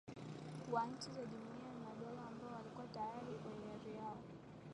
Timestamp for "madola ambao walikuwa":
1.85-2.87